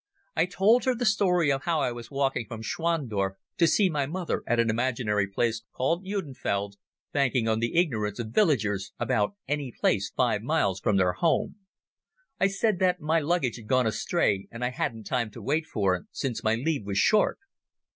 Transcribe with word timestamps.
I 0.35 0.47
told 0.47 0.85
her 0.85 0.95
the 0.95 1.05
story 1.05 1.51
of 1.51 1.65
how 1.65 1.79
I 1.79 1.91
was 1.91 2.09
walking 2.09 2.47
from 2.47 2.63
Schwandorf 2.63 3.33
to 3.59 3.67
see 3.67 3.87
my 3.87 4.07
mother 4.07 4.41
at 4.47 4.59
an 4.59 4.67
imaginary 4.67 5.27
place 5.27 5.61
called 5.73 6.05
Judenfeld, 6.07 6.77
banking 7.11 7.47
on 7.47 7.59
the 7.59 7.75
ignorance 7.77 8.17
of 8.17 8.29
villagers 8.29 8.93
about 8.99 9.35
any 9.47 9.71
place 9.71 10.09
five 10.09 10.41
miles 10.41 10.79
from 10.79 10.97
their 10.97 11.13
homes. 11.13 11.53
I 12.39 12.47
said 12.47 12.79
my 12.99 13.19
luggage 13.19 13.57
had 13.57 13.67
gone 13.67 13.85
astray, 13.85 14.47
and 14.49 14.65
I 14.65 14.71
hadn't 14.71 15.03
time 15.03 15.29
to 15.33 15.39
wait 15.43 15.67
for 15.67 15.93
it, 15.95 16.05
since 16.09 16.43
my 16.43 16.55
leave 16.55 16.83
was 16.83 16.97
short. 16.97 17.37